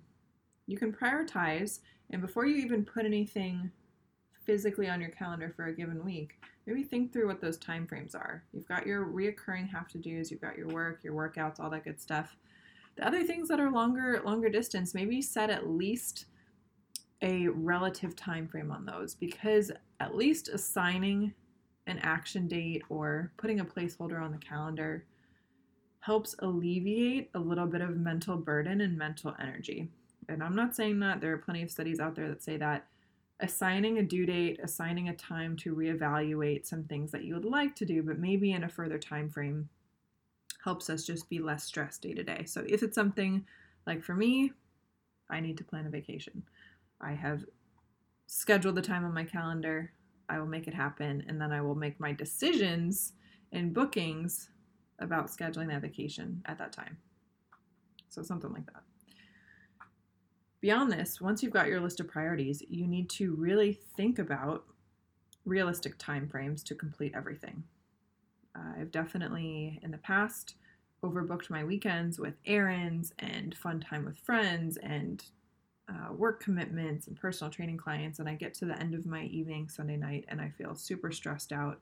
You 0.68 0.78
can 0.78 0.94
prioritize, 0.94 1.80
and 2.10 2.22
before 2.22 2.46
you 2.46 2.58
even 2.58 2.86
put 2.86 3.06
anything 3.06 3.72
physically 4.50 4.90
on 4.90 5.00
your 5.00 5.12
calendar 5.12 5.54
for 5.56 5.68
a 5.68 5.72
given 5.72 6.04
week, 6.04 6.42
maybe 6.66 6.82
think 6.82 7.14
through 7.14 7.28
what 7.28 7.40
those 7.40 7.60
time 7.60 7.86
frames 7.86 8.16
are. 8.16 8.44
You've 8.52 8.68
got 8.68 8.88
your 8.88 9.06
reoccurring 9.06 9.70
have 9.70 9.88
to 9.90 10.00
do's, 10.00 10.32
you've 10.32 10.42
got 10.42 10.58
your 10.58 10.70
work, 10.70 11.04
your 11.04 11.14
workouts, 11.14 11.60
all 11.60 11.70
that 11.70 11.84
good 11.84 12.02
stuff. 12.02 12.36
The 12.96 13.06
other 13.06 13.24
things 13.24 13.48
that 13.50 13.60
are 13.60 13.70
longer 13.70 14.24
longer 14.26 14.50
distance, 14.50 14.96
maybe 14.96 15.22
set 15.22 15.52
at 15.52 15.70
least 15.70 16.26
a 17.22 17.48
relative 17.50 18.16
time 18.16 18.48
frame 18.48 18.72
on 18.72 18.88
those 18.88 19.14
because 19.14 19.72
at 20.00 20.16
least 20.16 20.48
assigning 20.48 21.32
an 21.86 22.00
action 22.00 22.48
date 22.48 22.82
or 22.90 23.32
putting 23.38 23.60
a 23.60 23.66
placeholder 23.66 24.20
on 24.20 24.32
the 24.32 24.40
calendar 24.40 25.06
helps 26.00 26.36
alleviate 26.40 27.30
a 27.36 27.40
little 27.40 27.68
bit 27.68 27.82
of 27.82 27.98
mental 27.98 28.36
burden 28.36 28.82
and 28.82 28.98
mental 28.98 29.36
energy. 29.40 29.90
And 30.28 30.42
I'm 30.42 30.56
not 30.56 30.76
saying 30.76 31.02
that 31.02 31.22
there 31.22 31.34
are 31.34 31.38
plenty 31.38 31.62
of 31.62 31.70
studies 31.70 32.00
out 32.00 32.16
there 32.16 32.30
that 32.30 32.42
say 32.42 32.58
that 32.58 32.88
assigning 33.40 33.98
a 33.98 34.04
due 34.04 34.26
date, 34.26 34.60
assigning 34.62 35.10
a 35.10 35.16
time 35.16 35.56
to 35.58 35.76
reevaluate 35.76 36.66
some 36.66 36.84
things 36.84 37.12
that 37.12 37.24
you 37.24 37.36
would 37.36 37.46
like 37.46 37.76
to 37.76 37.86
do, 37.86 38.04
but 38.04 38.20
maybe 38.20 38.52
in 38.52 38.64
a 38.64 38.70
further 38.70 38.98
time 38.98 39.30
frame 39.30 39.70
helps 40.64 40.90
us 40.90 41.06
just 41.06 41.30
be 41.30 41.40
less 41.40 41.64
stressed 41.64 42.02
day 42.02 42.14
to 42.14 42.24
day. 42.24 42.44
So 42.46 42.64
if 42.68 42.84
it's 42.84 42.96
something 42.96 43.46
like 43.88 44.04
for 44.04 44.14
me, 44.14 44.52
I 45.30 45.40
need 45.40 45.58
to 45.58 45.64
plan 45.64 45.86
a 45.86 45.90
vacation. 45.90 46.44
I 47.00 47.14
have 47.14 47.46
scheduled 48.28 48.76
the 48.76 48.82
time 48.82 49.06
on 49.06 49.14
my 49.14 49.24
calendar. 49.24 49.92
I 50.28 50.40
will 50.40 50.48
make 50.48 50.68
it 50.68 50.74
happen 50.74 51.24
and 51.28 51.40
then 51.42 51.52
I 51.52 51.62
will 51.62 51.76
make 51.76 52.00
my 52.00 52.12
decisions 52.12 53.14
and 53.52 53.74
bookings 53.74 54.50
about 55.00 55.28
scheduling 55.28 55.70
that 55.70 55.82
vacation 55.82 56.42
at 56.46 56.58
that 56.58 56.74
time. 56.74 56.98
So 58.10 58.22
something 58.22 58.52
like 58.52 58.66
that. 58.68 58.84
Beyond 60.62 60.92
this, 60.92 61.22
once 61.22 61.42
you've 61.42 61.54
got 61.54 61.68
your 61.68 61.80
list 61.80 62.00
of 62.00 62.10
priorities, 62.10 62.62
you 62.68 62.86
need 62.86 63.10
to 63.12 63.34
really 63.36 63.74
think 63.96 64.20
about 64.20 64.66
realistic 65.46 65.98
timeframes 65.98 66.64
to 66.66 66.76
complete 66.76 67.14
everything. 67.16 67.64
Uh, 68.56 68.80
I've 68.80 68.92
definitely 68.92 69.80
in 69.82 69.92
the 69.92 69.98
past 69.98 70.56
overbooked 71.02 71.50
my 71.50 71.64
weekends 71.64 72.20
with 72.20 72.34
errands 72.46 73.14
and 73.20 73.56
fun 73.56 73.80
time 73.80 74.04
with 74.04 74.18
friends 74.18 74.78
and 74.78 75.24
uh, 75.88 76.14
work 76.14 76.44
commitments 76.44 77.08
and 77.08 77.16
personal 77.16 77.52
training 77.52 77.78
clients. 77.78 78.20
And 78.20 78.28
I 78.28 78.36
get 78.36 78.54
to 78.56 78.66
the 78.66 78.78
end 78.80 78.94
of 78.94 79.06
my 79.06 79.24
evening 79.24 79.70
Sunday 79.70 79.96
night 79.96 80.26
and 80.28 80.42
I 80.42 80.50
feel 80.50 80.76
super 80.76 81.12
stressed 81.12 81.54
out 81.54 81.80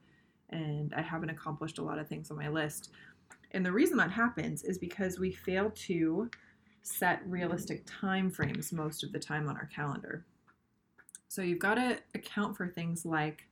and 0.50 0.94
I 0.94 1.02
haven't 1.02 1.30
accomplished 1.30 1.78
a 1.78 1.82
lot 1.82 1.98
of 1.98 2.08
things 2.08 2.30
on 2.30 2.36
my 2.36 2.48
list. 2.48 2.90
And 3.50 3.66
the 3.66 3.72
reason 3.72 3.96
that 3.98 4.10
happens 4.10 4.62
is 4.62 4.78
because 4.78 5.18
we 5.18 5.32
fail 5.32 5.70
to 5.74 6.30
set 6.88 7.22
realistic 7.26 7.82
time 7.86 8.30
frames 8.30 8.72
most 8.72 9.04
of 9.04 9.12
the 9.12 9.18
time 9.18 9.48
on 9.48 9.56
our 9.56 9.66
calendar. 9.66 10.24
So 11.28 11.42
you've 11.42 11.58
got 11.58 11.74
to 11.74 11.98
account 12.14 12.56
for 12.56 12.68
things 12.68 13.04
like 13.04 13.44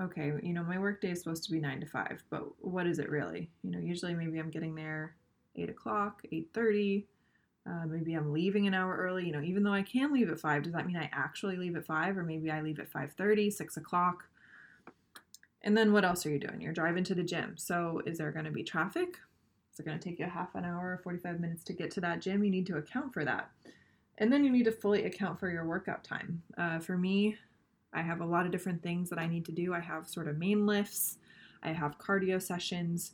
okay, 0.00 0.32
you 0.42 0.52
know, 0.52 0.62
my 0.62 0.78
work 0.78 1.00
day 1.00 1.10
is 1.10 1.18
supposed 1.18 1.44
to 1.44 1.52
be 1.52 1.60
nine 1.60 1.80
to 1.80 1.86
five, 1.86 2.22
but 2.30 2.44
what 2.60 2.86
is 2.86 2.98
it 2.98 3.10
really? 3.10 3.50
You 3.62 3.70
know, 3.70 3.78
usually 3.78 4.14
maybe 4.14 4.38
I'm 4.38 4.50
getting 4.50 4.74
there 4.74 5.16
eight 5.56 5.70
o'clock, 5.70 6.22
eight 6.32 6.50
thirty. 6.54 7.06
Uh, 7.66 7.84
maybe 7.86 8.14
I'm 8.14 8.32
leaving 8.32 8.66
an 8.66 8.74
hour 8.74 8.96
early. 8.96 9.26
You 9.26 9.32
know, 9.32 9.42
even 9.42 9.62
though 9.62 9.72
I 9.72 9.82
can 9.82 10.12
leave 10.12 10.30
at 10.30 10.40
five, 10.40 10.62
does 10.62 10.72
that 10.72 10.86
mean 10.86 10.96
I 10.96 11.10
actually 11.12 11.56
leave 11.56 11.76
at 11.76 11.84
five, 11.84 12.16
or 12.16 12.22
maybe 12.22 12.50
I 12.50 12.62
leave 12.62 12.78
at 12.78 12.90
five 12.90 13.12
thirty, 13.12 13.50
six 13.50 13.76
o'clock? 13.76 14.28
And 15.62 15.76
then 15.76 15.92
what 15.92 16.04
else 16.04 16.24
are 16.24 16.30
you 16.30 16.38
doing? 16.38 16.60
You're 16.60 16.72
driving 16.72 17.04
to 17.04 17.14
the 17.14 17.24
gym. 17.24 17.56
So 17.58 18.00
is 18.06 18.18
there 18.18 18.30
going 18.30 18.44
to 18.44 18.50
be 18.50 18.62
traffic? 18.62 19.18
Is 19.78 19.86
it 19.86 19.86
going 19.86 19.98
to 20.00 20.04
take 20.04 20.18
you 20.18 20.24
a 20.24 20.28
half 20.28 20.56
an 20.56 20.64
hour, 20.64 20.94
or 20.94 21.00
45 21.04 21.38
minutes 21.38 21.62
to 21.62 21.72
get 21.72 21.92
to 21.92 22.00
that 22.00 22.20
gym? 22.20 22.42
You 22.42 22.50
need 22.50 22.66
to 22.66 22.78
account 22.78 23.14
for 23.14 23.24
that. 23.24 23.52
And 24.18 24.32
then 24.32 24.42
you 24.42 24.50
need 24.50 24.64
to 24.64 24.72
fully 24.72 25.04
account 25.04 25.38
for 25.38 25.48
your 25.48 25.64
workout 25.64 26.02
time. 26.02 26.42
Uh, 26.56 26.80
for 26.80 26.98
me, 26.98 27.36
I 27.92 28.02
have 28.02 28.20
a 28.20 28.26
lot 28.26 28.44
of 28.44 28.50
different 28.50 28.82
things 28.82 29.08
that 29.08 29.20
I 29.20 29.28
need 29.28 29.44
to 29.44 29.52
do. 29.52 29.72
I 29.72 29.78
have 29.78 30.08
sort 30.08 30.26
of 30.26 30.36
main 30.36 30.66
lifts, 30.66 31.18
I 31.62 31.70
have 31.70 31.96
cardio 31.96 32.42
sessions 32.42 33.12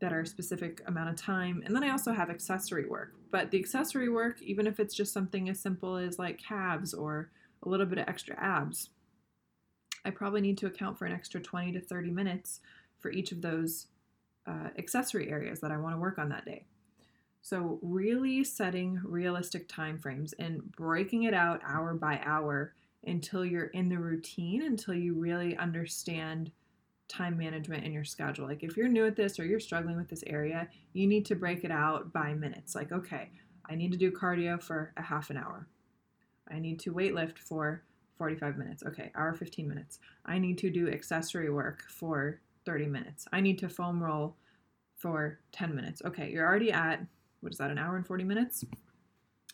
that 0.00 0.12
are 0.12 0.20
a 0.20 0.26
specific 0.26 0.82
amount 0.86 1.08
of 1.08 1.16
time, 1.16 1.62
and 1.64 1.74
then 1.74 1.82
I 1.82 1.88
also 1.88 2.12
have 2.12 2.28
accessory 2.28 2.84
work. 2.84 3.14
But 3.30 3.50
the 3.50 3.58
accessory 3.58 4.10
work, 4.10 4.42
even 4.42 4.66
if 4.66 4.78
it's 4.78 4.94
just 4.94 5.14
something 5.14 5.48
as 5.48 5.58
simple 5.58 5.96
as 5.96 6.18
like 6.18 6.38
calves 6.38 6.92
or 6.92 7.30
a 7.62 7.68
little 7.70 7.86
bit 7.86 7.96
of 7.96 8.08
extra 8.08 8.36
abs, 8.38 8.90
I 10.04 10.10
probably 10.10 10.42
need 10.42 10.58
to 10.58 10.66
account 10.66 10.98
for 10.98 11.06
an 11.06 11.12
extra 11.12 11.40
20 11.40 11.72
to 11.72 11.80
30 11.80 12.10
minutes 12.10 12.60
for 12.98 13.10
each 13.10 13.32
of 13.32 13.40
those 13.40 13.86
uh, 14.46 14.68
accessory 14.78 15.30
areas 15.30 15.60
that 15.60 15.70
I 15.70 15.76
want 15.76 15.94
to 15.94 16.00
work 16.00 16.18
on 16.18 16.28
that 16.30 16.44
day. 16.44 16.66
So, 17.42 17.78
really 17.82 18.42
setting 18.42 19.00
realistic 19.04 19.68
time 19.68 19.98
frames 19.98 20.32
and 20.34 20.72
breaking 20.72 21.24
it 21.24 21.34
out 21.34 21.60
hour 21.66 21.92
by 21.94 22.20
hour 22.24 22.74
until 23.06 23.44
you're 23.44 23.66
in 23.66 23.90
the 23.90 23.98
routine, 23.98 24.62
until 24.62 24.94
you 24.94 25.14
really 25.14 25.56
understand 25.58 26.52
time 27.06 27.36
management 27.36 27.84
in 27.84 27.92
your 27.92 28.04
schedule. 28.04 28.46
Like, 28.46 28.62
if 28.62 28.78
you're 28.78 28.88
new 28.88 29.04
at 29.04 29.16
this 29.16 29.38
or 29.38 29.44
you're 29.44 29.60
struggling 29.60 29.96
with 29.96 30.08
this 30.08 30.24
area, 30.26 30.68
you 30.94 31.06
need 31.06 31.26
to 31.26 31.34
break 31.34 31.64
it 31.64 31.70
out 31.70 32.14
by 32.14 32.32
minutes. 32.32 32.74
Like, 32.74 32.92
okay, 32.92 33.30
I 33.68 33.74
need 33.74 33.92
to 33.92 33.98
do 33.98 34.10
cardio 34.10 34.62
for 34.62 34.92
a 34.96 35.02
half 35.02 35.28
an 35.28 35.36
hour, 35.36 35.68
I 36.50 36.58
need 36.58 36.78
to 36.80 36.92
weightlift 36.92 37.38
for 37.38 37.82
45 38.18 38.56
minutes. 38.56 38.82
Okay, 38.84 39.10
hour 39.14 39.34
15 39.34 39.68
minutes. 39.68 39.98
I 40.24 40.38
need 40.38 40.58
to 40.58 40.70
do 40.70 40.90
accessory 40.90 41.50
work 41.50 41.82
for 41.88 42.40
30 42.64 42.86
minutes. 42.86 43.26
I 43.32 43.40
need 43.40 43.58
to 43.58 43.68
foam 43.68 44.02
roll 44.02 44.36
for 44.96 45.40
10 45.52 45.74
minutes. 45.74 46.02
Okay, 46.04 46.30
you're 46.30 46.46
already 46.46 46.72
at, 46.72 47.04
what 47.40 47.52
is 47.52 47.58
that, 47.58 47.70
an 47.70 47.78
hour 47.78 47.96
and 47.96 48.06
40 48.06 48.24
minutes? 48.24 48.64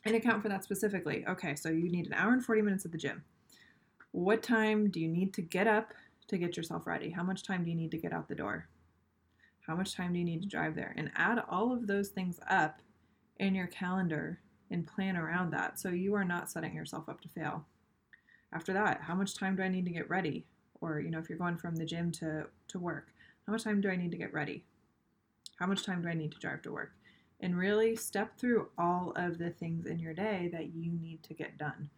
And 0.04 0.16
account 0.16 0.42
for 0.42 0.48
that 0.48 0.64
specifically. 0.64 1.24
Okay, 1.28 1.54
so 1.54 1.68
you 1.68 1.90
need 1.90 2.06
an 2.06 2.14
hour 2.14 2.32
and 2.32 2.44
40 2.44 2.62
minutes 2.62 2.84
at 2.84 2.92
the 2.92 2.98
gym. 2.98 3.22
What 4.12 4.42
time 4.42 4.90
do 4.90 5.00
you 5.00 5.08
need 5.08 5.34
to 5.34 5.42
get 5.42 5.66
up 5.66 5.92
to 6.28 6.38
get 6.38 6.56
yourself 6.56 6.86
ready? 6.86 7.10
How 7.10 7.22
much 7.22 7.42
time 7.42 7.64
do 7.64 7.70
you 7.70 7.76
need 7.76 7.90
to 7.90 7.98
get 7.98 8.12
out 8.12 8.28
the 8.28 8.34
door? 8.34 8.68
How 9.66 9.76
much 9.76 9.94
time 9.94 10.12
do 10.12 10.18
you 10.18 10.24
need 10.24 10.42
to 10.42 10.48
drive 10.48 10.74
there? 10.74 10.94
And 10.96 11.10
add 11.16 11.42
all 11.48 11.72
of 11.72 11.86
those 11.86 12.08
things 12.08 12.40
up 12.48 12.80
in 13.38 13.54
your 13.54 13.66
calendar 13.66 14.40
and 14.70 14.86
plan 14.86 15.16
around 15.16 15.50
that 15.50 15.78
so 15.78 15.88
you 15.90 16.14
are 16.14 16.24
not 16.24 16.50
setting 16.50 16.74
yourself 16.74 17.08
up 17.08 17.20
to 17.20 17.28
fail. 17.28 17.66
After 18.52 18.72
that, 18.72 19.00
how 19.02 19.14
much 19.14 19.36
time 19.36 19.56
do 19.56 19.62
I 19.62 19.68
need 19.68 19.84
to 19.84 19.92
get 19.92 20.08
ready? 20.08 20.46
Or, 20.80 21.00
you 21.00 21.10
know, 21.10 21.18
if 21.18 21.28
you're 21.28 21.38
going 21.38 21.56
from 21.56 21.76
the 21.76 21.84
gym 21.84 22.10
to, 22.12 22.46
to 22.68 22.78
work, 22.78 23.08
how 23.46 23.52
much 23.52 23.64
time 23.64 23.80
do 23.80 23.90
I 23.90 23.96
need 23.96 24.10
to 24.12 24.16
get 24.16 24.32
ready? 24.32 24.64
How 25.58 25.66
much 25.66 25.84
time 25.84 26.02
do 26.02 26.08
I 26.08 26.14
need 26.14 26.32
to 26.32 26.38
drive 26.38 26.62
to 26.62 26.72
work? 26.72 26.92
And 27.40 27.56
really 27.56 27.96
step 27.96 28.38
through 28.38 28.68
all 28.78 29.12
of 29.16 29.38
the 29.38 29.50
things 29.50 29.87
in 29.87 29.99
your 29.99 30.14
day 30.14 30.49
that 30.52 30.75
you 30.75 30.92
need 30.92 31.22
to 31.25 31.34
get 31.34 31.58
done 31.58 31.90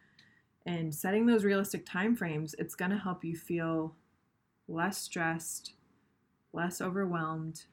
and 0.67 0.95
setting 0.95 1.27
those 1.27 1.45
realistic 1.45 1.85
time 1.85 2.15
frames 2.15 2.55
it's 2.59 2.75
going 2.75 2.91
to 2.91 2.97
help 2.97 3.25
you 3.25 3.37
feel 3.37 3.95
less 4.69 4.99
stressed 4.99 5.73
less 6.53 6.81
overwhelmed 6.81 7.65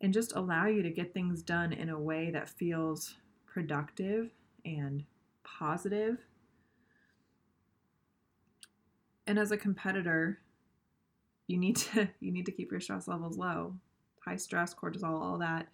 and 0.00 0.12
just 0.12 0.34
allow 0.34 0.66
you 0.66 0.82
to 0.82 0.90
get 0.90 1.12
things 1.12 1.42
done 1.42 1.72
in 1.72 1.88
a 1.88 1.98
way 1.98 2.30
that 2.30 2.48
feels 2.48 3.16
productive 3.46 4.30
and 4.64 5.04
positive 5.44 6.18
and 9.28 9.38
as 9.38 9.52
a 9.52 9.56
competitor 9.56 10.38
you 11.46 11.56
need 11.56 11.76
to 11.76 12.08
you 12.20 12.32
need 12.32 12.46
to 12.46 12.52
keep 12.52 12.70
your 12.70 12.80
stress 12.80 13.06
levels 13.06 13.36
low 13.36 13.74
high 14.24 14.36
stress 14.36 14.74
cortisol 14.74 15.22
all 15.22 15.38
that 15.38 15.68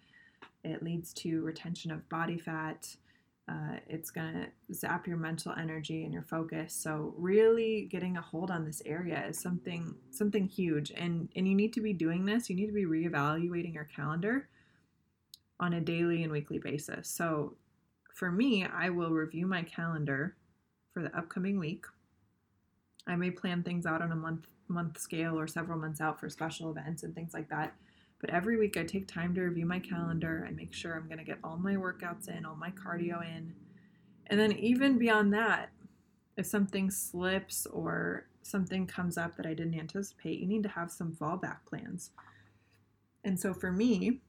it 0.63 0.83
leads 0.83 1.13
to 1.13 1.41
retention 1.41 1.91
of 1.91 2.07
body 2.09 2.37
fat 2.37 2.95
uh, 3.47 3.77
it's 3.87 4.09
to 4.09 4.47
zap 4.73 5.07
your 5.07 5.17
mental 5.17 5.53
energy 5.55 6.03
and 6.03 6.11
your 6.11 6.23
focus. 6.23 6.73
So 6.73 7.13
really 7.15 7.87
getting 7.91 8.17
a 8.17 8.21
hold 8.21 8.49
on 8.49 8.65
this 8.65 8.81
area 8.85 9.23
is 9.27 9.39
something 9.39 9.93
something 10.09 10.47
huge 10.47 10.91
and 10.91 11.29
and 11.35 11.47
you 11.47 11.53
need 11.53 11.71
to 11.73 11.81
be 11.81 11.93
doing 11.93 12.25
this. 12.25 12.49
You 12.49 12.55
need 12.55 12.67
to 12.67 12.73
be 12.73 12.85
reevaluating 12.85 13.73
your 13.73 13.83
calendar 13.83 14.47
on 15.59 15.73
a 15.73 15.81
daily 15.81 16.23
and 16.23 16.31
weekly 16.31 16.57
basis. 16.57 17.07
So 17.07 17.55
for 18.15 18.31
me, 18.31 18.65
I 18.65 18.89
will 18.89 19.11
review 19.11 19.45
my 19.45 19.61
calendar 19.61 20.35
for 20.93 21.03
the 21.03 21.15
upcoming 21.15 21.59
week. 21.59 21.85
I 23.07 23.15
may 23.15 23.31
plan 23.31 23.63
things 23.63 23.85
out 23.85 24.01
on 24.01 24.11
a 24.11 24.15
month 24.15 24.47
month 24.67 24.99
scale 24.99 25.37
or 25.39 25.47
several 25.47 25.77
months 25.77 26.01
out 26.01 26.19
for 26.19 26.27
special 26.29 26.71
events 26.71 27.03
and 27.03 27.13
things 27.13 27.33
like 27.33 27.49
that. 27.49 27.75
But 28.19 28.31
every 28.31 28.57
week 28.57 28.77
I 28.77 28.83
take 28.83 29.07
time 29.07 29.35
to 29.35 29.41
review 29.41 29.65
my 29.65 29.79
calendar. 29.79 30.45
I 30.47 30.51
make 30.51 30.73
sure 30.73 30.95
I'm 30.95 31.05
going 31.07 31.19
to 31.19 31.23
get 31.23 31.37
all 31.43 31.57
my 31.57 31.75
workouts 31.75 32.29
in, 32.29 32.45
all 32.45 32.55
my 32.55 32.71
cardio 32.71 33.21
in. 33.23 33.53
And 34.27 34.39
then, 34.39 34.53
even 34.53 34.97
beyond 34.97 35.33
that, 35.33 35.69
if 36.35 36.47
something 36.47 36.89
slips 36.89 37.67
or 37.67 38.25
something 38.41 38.87
comes 38.87 39.17
up 39.17 39.35
that 39.37 39.45
I 39.45 39.53
didn't 39.53 39.79
anticipate, 39.79 40.39
you 40.39 40.47
need 40.47 40.63
to 40.63 40.69
have 40.69 40.91
some 40.91 41.13
fallback 41.13 41.57
plans. 41.69 42.11
And 43.23 43.39
so 43.39 43.53
for 43.53 43.71
me, 43.71 44.21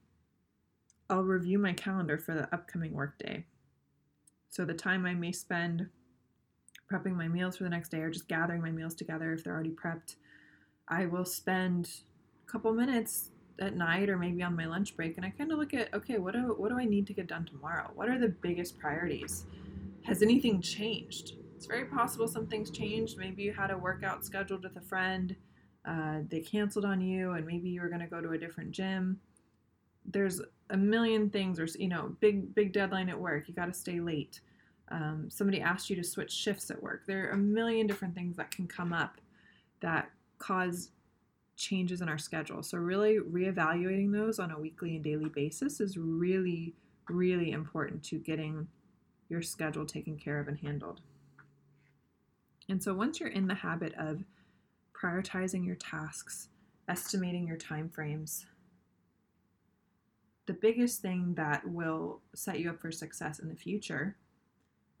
I'll 1.09 1.23
review 1.23 1.57
my 1.57 1.73
calendar 1.73 2.17
for 2.17 2.33
the 2.33 2.53
upcoming 2.53 2.93
workday. 2.93 3.45
So 4.49 4.65
the 4.65 4.73
time 4.73 5.05
I 5.05 5.13
may 5.13 5.31
spend 5.31 5.89
prepping 6.91 7.15
my 7.15 7.27
meals 7.27 7.57
for 7.57 7.63
the 7.63 7.69
next 7.69 7.89
day 7.89 7.99
or 7.99 8.09
just 8.09 8.27
gathering 8.27 8.61
my 8.61 8.71
meals 8.71 8.95
together 8.95 9.33
if 9.33 9.43
they're 9.43 9.53
already 9.53 9.71
prepped, 9.71 10.15
I 10.87 11.05
will 11.05 11.25
spend 11.25 11.89
a 12.47 12.51
couple 12.51 12.73
minutes 12.73 13.31
at 13.59 13.75
night 13.75 14.09
or 14.09 14.17
maybe 14.17 14.43
on 14.43 14.55
my 14.55 14.65
lunch 14.65 14.95
break 14.95 15.17
and 15.17 15.25
I 15.25 15.29
kind 15.31 15.51
of 15.51 15.57
look 15.57 15.73
at 15.73 15.93
okay, 15.93 16.17
what 16.17 16.33
do 16.33 16.55
what 16.57 16.69
do 16.69 16.77
I 16.77 16.85
need 16.85 17.07
to 17.07 17.13
get 17.13 17.27
done 17.27 17.45
tomorrow? 17.45 17.91
What 17.95 18.09
are 18.09 18.19
the 18.19 18.29
biggest 18.29 18.77
priorities? 18.79 19.45
Has 20.03 20.21
anything 20.21 20.61
changed? 20.61 21.33
It's 21.55 21.65
very 21.65 21.85
possible 21.85 22.27
something's 22.27 22.69
changed. 22.69 23.17
Maybe 23.17 23.41
you 23.41 23.51
had 23.51 23.71
a 23.71 23.77
workout 23.77 24.23
scheduled 24.23 24.63
with 24.63 24.77
a 24.77 24.81
friend, 24.81 25.35
uh, 25.87 26.19
they 26.29 26.41
canceled 26.41 26.85
on 26.85 27.01
you, 27.01 27.31
and 27.31 27.45
maybe 27.45 27.69
you 27.69 27.81
were 27.81 27.87
going 27.87 28.01
to 28.01 28.07
go 28.07 28.21
to 28.21 28.31
a 28.31 28.37
different 28.37 28.71
gym. 28.71 29.19
There's 30.05 30.41
a 30.69 30.77
million 30.77 31.29
things, 31.29 31.59
or 31.59 31.65
you 31.79 31.87
know, 31.87 32.15
big 32.19 32.53
big 32.53 32.73
deadline 32.73 33.09
at 33.09 33.19
work. 33.19 33.47
You 33.47 33.53
got 33.53 33.65
to 33.65 33.73
stay 33.73 33.99
late. 33.99 34.41
Um, 34.89 35.29
somebody 35.29 35.61
asked 35.61 35.89
you 35.89 35.95
to 35.97 36.03
switch 36.03 36.31
shifts 36.31 36.71
at 36.71 36.81
work. 36.81 37.05
There 37.05 37.27
are 37.27 37.31
a 37.31 37.37
million 37.37 37.87
different 37.87 38.15
things 38.15 38.37
that 38.37 38.51
can 38.51 38.67
come 38.67 38.93
up 38.93 39.19
that 39.81 40.09
cause 40.39 40.91
changes 41.57 42.01
in 42.01 42.07
our 42.07 42.17
schedule. 42.17 42.63
So, 42.63 42.77
really 42.77 43.17
reevaluating 43.17 44.11
those 44.11 44.39
on 44.39 44.51
a 44.51 44.59
weekly 44.59 44.95
and 44.95 45.03
daily 45.03 45.29
basis 45.29 45.81
is 45.81 45.97
really, 45.97 46.73
really 47.09 47.51
important 47.51 48.03
to 48.03 48.17
getting 48.17 48.67
your 49.29 49.41
schedule 49.41 49.85
taken 49.85 50.17
care 50.17 50.39
of 50.39 50.47
and 50.47 50.57
handled. 50.57 51.01
And 52.69 52.81
so, 52.81 52.93
once 52.93 53.19
you're 53.19 53.29
in 53.29 53.47
the 53.47 53.55
habit 53.55 53.93
of 53.97 54.23
prioritizing 54.93 55.65
your 55.65 55.75
tasks, 55.75 56.49
estimating 56.87 57.45
your 57.45 57.57
time 57.57 57.89
frames, 57.89 58.45
the 60.45 60.53
biggest 60.53 61.01
thing 61.01 61.33
that 61.35 61.67
will 61.67 62.21
set 62.33 62.59
you 62.59 62.69
up 62.69 62.79
for 62.79 62.91
success 62.91 63.39
in 63.39 63.49
the 63.49 63.55
future 63.55 64.15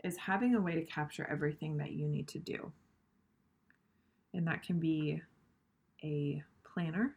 is 0.03 0.17
having 0.17 0.55
a 0.55 0.61
way 0.61 0.75
to 0.75 0.83
capture 0.83 1.27
everything 1.29 1.77
that 1.77 1.91
you 1.91 2.07
need 2.07 2.27
to 2.29 2.39
do. 2.39 2.71
And 4.33 4.47
that 4.47 4.63
can 4.63 4.79
be 4.79 5.21
a 6.03 6.43
planner, 6.63 7.15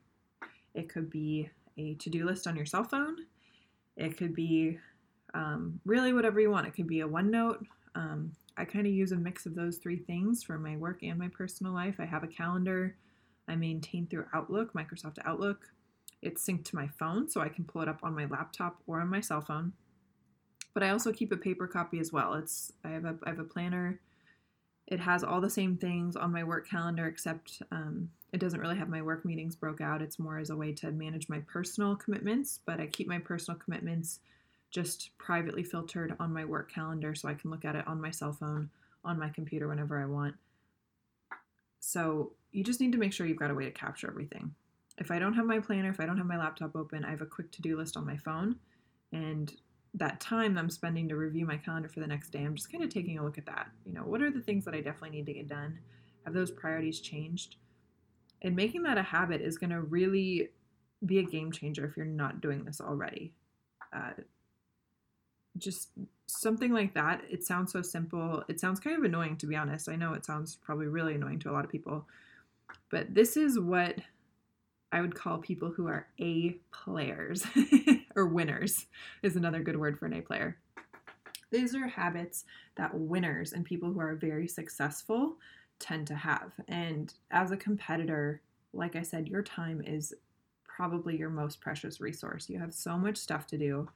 it 0.75 0.89
could 0.89 1.11
be 1.11 1.51
a 1.77 1.95
to 1.95 2.11
do 2.11 2.25
list 2.25 2.47
on 2.47 2.57
your 2.57 2.67
cell 2.67 2.85
phone, 2.85 3.17
it 3.97 4.17
could 4.17 4.35
be 4.35 4.79
um, 5.35 5.81
really 5.85 6.13
whatever 6.13 6.41
you 6.41 6.51
want. 6.51 6.67
It 6.67 6.75
could 6.75 6.87
be 6.87 7.01
a 7.01 7.09
OneNote. 7.09 7.65
Um, 7.95 8.33
I 8.57 8.65
kind 8.65 8.87
of 8.87 8.93
use 8.93 9.13
a 9.13 9.17
mix 9.17 9.47
of 9.47 9.55
those 9.55 9.77
three 9.77 9.99
things 9.99 10.43
for 10.43 10.59
my 10.59 10.77
work 10.77 11.03
and 11.03 11.19
my 11.19 11.29
personal 11.29 11.73
life. 11.73 11.97
I 11.99 12.05
have 12.05 12.25
a 12.25 12.29
calendar 12.29 12.97
I 13.49 13.57
maintain 13.57 14.07
through 14.07 14.27
Outlook, 14.33 14.73
Microsoft 14.75 15.19
Outlook. 15.25 15.69
It's 16.23 16.47
synced 16.47 16.67
to 16.67 16.77
my 16.77 16.89
phone, 16.99 17.29
so 17.29 17.41
I 17.41 17.49
can 17.49 17.65
pull 17.65 17.83
it 17.83 17.89
up 17.89 18.01
on 18.03 18.15
my 18.15 18.27
laptop 18.27 18.77
or 18.87 19.01
on 19.01 19.09
my 19.09 19.21
cell 19.21 19.41
phone. 19.41 19.73
But 20.75 20.83
I 20.83 20.91
also 20.91 21.13
keep 21.13 21.33
a 21.33 21.37
paper 21.37 21.67
copy 21.67 21.99
as 21.99 22.13
well. 22.13 22.35
It's 22.35 22.73
I 22.85 22.91
have 22.91 23.05
a 23.05 23.17
I 23.25 23.31
have 23.31 23.39
a 23.39 23.45
planner. 23.45 24.01
It 24.87 25.01
has 25.01 25.23
all 25.23 25.41
the 25.41 25.51
same 25.51 25.77
things 25.77 26.17
on 26.17 26.33
my 26.33 26.43
work 26.43 26.69
calendar, 26.69 27.07
except 27.07 27.63
um, 27.71 28.11
it 28.33 28.41
doesn't 28.41 28.61
really 28.61 28.77
have 28.77 28.89
my 28.89 29.03
work 29.03 29.25
meetings 29.25 29.55
broke 29.55 29.81
out. 29.81 30.03
It's 30.03 30.19
more 30.19 30.39
as 30.39 30.51
a 30.51 30.57
way 30.57 30.73
to 30.75 30.91
manage 30.91 31.29
my 31.29 31.41
personal 31.41 31.95
commitments, 31.97 32.61
but 32.65 32.81
I 32.81 32.87
keep 32.87 33.07
my 33.07 33.19
personal 33.19 33.59
commitments 33.59 34.21
just 34.71 35.11
privately 35.19 35.63
filtered 35.63 36.15
on 36.21 36.33
my 36.33 36.45
work 36.45 36.73
calendar 36.73 37.15
so 37.15 37.29
I 37.29 37.35
can 37.35 37.51
look 37.51 37.65
at 37.65 37.77
it 37.77 37.87
on 37.87 38.01
my 38.01 38.11
cell 38.11 38.33
phone, 38.33 38.71
on 39.05 39.19
my 39.19 39.29
computer 39.29 39.69
whenever 39.69 40.01
I 40.01 40.07
want. 40.07 40.35
So 41.81 42.33
you 42.53 42.63
just 42.63 42.81
need 42.81 42.93
to 42.93 42.99
make 42.99 43.13
sure 43.13 43.27
you've 43.27 43.39
got 43.39 43.51
a 43.51 43.55
way 43.55 43.65
to 43.65 43.71
capture 43.71 44.09
everything. 44.09 44.55
If 44.99 45.11
I 45.11 45.19
don't 45.19 45.35
have 45.35 45.47
my 45.47 45.59
planner, 45.59 45.91
if 45.91 45.99
I 45.99 46.07
don't 46.07 46.19
have 46.19 46.27
my 46.27 46.39
laptop 46.39 46.77
open, 46.77 47.05
I 47.05 47.11
have 47.11 47.23
a 47.23 47.27
quick 47.27 47.51
to 47.53 47.63
do 47.63 47.77
list 47.77 47.97
on 47.97 48.07
my 48.07 48.17
phone. 48.17 48.57
And 49.13 49.53
that 49.95 50.21
time 50.21 50.57
I'm 50.57 50.71
spending 50.71 51.09
to 51.09 51.17
review 51.17 51.47
my 51.47 51.57
calendar 51.57 51.89
for 51.89 52.01
the 52.01 52.07
next 52.07 52.31
day, 52.31 52.41
I'm 52.41 52.55
just 52.55 52.71
kind 52.71 52.85
of 52.85 52.91
taking 52.91 53.19
a 53.19 53.25
look 53.25 53.39
at 53.39 53.47
that. 53.47 53.69
You 53.85 53.93
know, 53.93 54.03
what 54.03 54.23
are 54.23 54.31
the 54.31 54.41
things 54.41 54.65
that 54.65 54.75
I 54.75 54.81
definitely 54.81 55.19
need 55.19 55.27
to 55.27 55.33
get 55.33 55.49
done? 55.49 55.79
Have 56.25 56.35
those 56.35 56.51
priorities 56.51 57.01
changed? 57.01 57.57
And 58.43 58.55
making 58.55 58.83
that 58.85 58.99
a 58.99 59.03
habit 59.03 59.41
is 59.41 59.59
going 59.59 59.71
to 59.71 59.81
really 59.81 60.51
be 61.05 61.19
a 61.19 61.23
game 61.23 61.51
changer 61.51 61.85
if 61.85 61.97
you're 61.97 62.07
not 62.07 62.41
doing 62.41 62.65
this 62.65 62.81
already. 62.81 63.33
Uh, 63.93 64.13
just 65.59 65.91
something 66.27 66.73
like 66.73 66.95
that. 66.95 67.23
It 67.29 67.45
sounds 67.45 67.73
so 67.73 67.83
simple. 67.83 68.45
It 68.49 68.61
sounds 68.61 68.81
kind 68.81 68.97
of 68.97 69.05
annoying, 69.05 69.37
to 69.39 69.47
be 69.47 69.57
honest. 69.57 69.89
I 69.89 69.97
know 69.97 70.13
it 70.15 70.25
sounds 70.25 70.57
probably 70.57 70.87
really 70.87 71.15
annoying 71.15 71.41
to 71.41 71.51
a 71.51 71.53
lot 71.53 71.65
of 71.65 71.71
people, 71.71 72.07
but 72.91 73.13
this 73.15 73.37
is 73.37 73.59
what 73.59 73.97
I 74.93 75.01
would 75.01 75.15
call 75.15 75.39
people 75.39 75.71
who 75.71 75.87
are 75.89 76.07
A 76.21 76.57
players 76.73 77.45
or 78.17 78.27
winners, 78.27 78.87
is 79.23 79.37
another 79.37 79.63
good 79.63 79.79
word 79.79 79.99
for 79.99 80.07
an 80.07 80.15
A 80.15 80.21
player. 80.21 80.57
These 81.51 81.75
are 81.75 81.87
habits 81.87 82.45
that 82.77 82.95
winners 82.95 83.53
and 83.53 83.65
people 83.65 83.93
who 83.93 84.01
are 84.01 84.15
very 84.15 84.47
successful 84.47 85.37
tend 85.81 86.07
to 86.07 86.15
have. 86.15 86.53
And 86.69 87.13
as 87.31 87.51
a 87.51 87.57
competitor, 87.57 88.41
like 88.73 88.95
I 88.95 89.03
said, 89.03 89.29
your 89.29 89.43
time 89.43 89.83
is 89.85 90.15
probably 90.65 91.17
your 91.17 91.31
most 91.31 91.61
precious 91.61 92.01
resource. 92.01 92.49
You 92.49 92.59
have 92.59 92.73
so 92.73 92.97
much 92.97 93.17
stuff 93.17 93.47
to 93.49 93.59
do. 93.59 93.89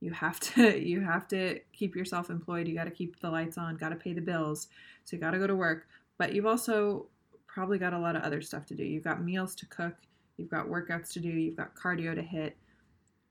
You 0.00 0.12
have 0.12 0.38
to 0.40 0.78
you 0.88 1.00
have 1.00 1.26
to 1.28 1.60
keep 1.72 1.96
yourself 1.96 2.30
employed. 2.30 2.68
You 2.68 2.74
got 2.74 2.84
to 2.84 2.90
keep 2.90 3.20
the 3.20 3.30
lights 3.30 3.58
on, 3.58 3.76
got 3.76 3.88
to 3.88 3.96
pay 3.96 4.12
the 4.12 4.20
bills. 4.20 4.68
So 5.04 5.16
you 5.16 5.20
got 5.20 5.32
to 5.32 5.38
go 5.38 5.46
to 5.46 5.56
work, 5.56 5.88
but 6.18 6.32
you've 6.32 6.46
also 6.46 7.06
probably 7.46 7.78
got 7.78 7.92
a 7.92 7.98
lot 7.98 8.16
of 8.16 8.22
other 8.22 8.40
stuff 8.40 8.64
to 8.66 8.74
do. 8.74 8.84
You've 8.84 9.04
got 9.04 9.22
meals 9.22 9.54
to 9.56 9.66
cook, 9.66 9.94
you've 10.36 10.48
got 10.48 10.68
workouts 10.68 11.12
to 11.14 11.20
do, 11.20 11.28
you've 11.28 11.56
got 11.56 11.74
cardio 11.74 12.14
to 12.14 12.22
hit, 12.22 12.56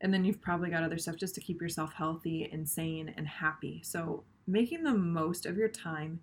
and 0.01 0.13
then 0.13 0.25
you've 0.25 0.41
probably 0.41 0.69
got 0.69 0.83
other 0.83 0.97
stuff 0.97 1.15
just 1.15 1.35
to 1.35 1.41
keep 1.41 1.61
yourself 1.61 1.93
healthy 1.93 2.49
and 2.51 2.67
sane 2.67 3.13
and 3.17 3.27
happy. 3.27 3.81
So 3.83 4.23
making 4.47 4.83
the 4.83 4.93
most 4.93 5.45
of 5.45 5.57
your 5.57 5.69
time 5.69 6.19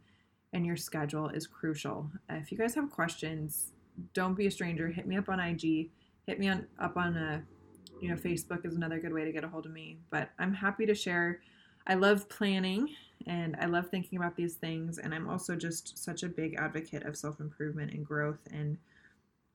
and 0.53 0.67
your 0.67 0.77
schedule 0.77 1.29
is 1.29 1.47
crucial. 1.47 2.11
If 2.29 2.51
you 2.51 2.59
guys 2.59 2.75
have 2.75 2.91
questions, 2.91 3.73
don't 4.15 4.35
be 4.35 4.47
a 4.47 4.51
stranger. 4.51 4.89
Hit 4.89 5.07
me 5.07 5.17
up 5.17 5.29
on 5.29 5.41
IG. 5.41 5.91
Hit 6.27 6.39
me 6.39 6.49
on 6.49 6.67
up 6.81 6.97
on 6.97 7.17
a, 7.17 7.37
uh, 7.37 7.39
you 8.01 8.09
know, 8.09 8.17
Facebook 8.17 8.65
is 8.67 8.75
another 8.75 8.99
good 8.99 9.13
way 9.13 9.25
to 9.25 9.33
get 9.33 9.45
a 9.45 9.49
hold 9.49 9.67
of 9.67 9.73
me. 9.73 9.99
But 10.11 10.31
I'm 10.39 10.53
happy 10.53 10.87
to 10.87 10.95
share. 10.95 11.41
I 11.87 11.95
love 11.95 12.29
planning 12.29 12.89
and 13.27 13.57
I 13.61 13.67
love 13.67 13.89
thinking 13.89 14.19
about 14.19 14.37
these 14.37 14.55
things. 14.55 14.99
And 14.99 15.15
I'm 15.15 15.29
also 15.29 15.57
just 15.57 15.99
such 16.03 16.23
a 16.23 16.29
big 16.29 16.57
advocate 16.59 17.05
of 17.05 17.17
self 17.17 17.41
improvement 17.41 17.93
and 17.93 18.05
growth. 18.05 18.41
And 18.53 18.77